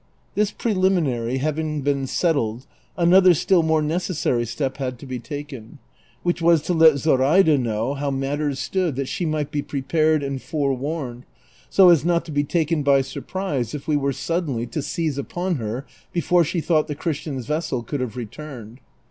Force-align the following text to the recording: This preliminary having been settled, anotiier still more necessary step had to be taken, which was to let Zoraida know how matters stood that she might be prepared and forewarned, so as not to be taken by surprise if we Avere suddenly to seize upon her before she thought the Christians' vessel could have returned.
This 0.33 0.49
preliminary 0.49 1.37
having 1.37 1.81
been 1.81 2.07
settled, 2.07 2.65
anotiier 2.97 3.35
still 3.35 3.61
more 3.61 3.83
necessary 3.83 4.47
step 4.47 4.77
had 4.77 4.97
to 4.97 5.05
be 5.05 5.19
taken, 5.19 5.77
which 6.23 6.41
was 6.41 6.63
to 6.63 6.73
let 6.73 6.97
Zoraida 6.97 7.55
know 7.55 7.93
how 7.93 8.09
matters 8.09 8.57
stood 8.57 8.95
that 8.95 9.07
she 9.07 9.27
might 9.27 9.51
be 9.51 9.61
prepared 9.61 10.23
and 10.23 10.41
forewarned, 10.41 11.25
so 11.69 11.89
as 11.89 12.03
not 12.03 12.25
to 12.25 12.31
be 12.31 12.43
taken 12.43 12.81
by 12.81 13.01
surprise 13.01 13.75
if 13.75 13.87
we 13.87 13.95
Avere 13.95 14.15
suddenly 14.15 14.65
to 14.65 14.81
seize 14.81 15.19
upon 15.19 15.57
her 15.57 15.85
before 16.11 16.43
she 16.43 16.61
thought 16.61 16.87
the 16.87 16.95
Christians' 16.95 17.45
vessel 17.45 17.83
could 17.83 17.99
have 17.99 18.17
returned. 18.17 18.79